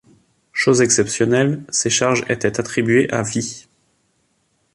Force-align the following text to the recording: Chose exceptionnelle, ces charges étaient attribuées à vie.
Chose 0.51 0.81
exceptionnelle, 0.81 1.63
ces 1.69 1.91
charges 1.91 2.25
étaient 2.27 2.59
attribuées 2.59 3.07
à 3.11 3.21
vie. 3.21 3.67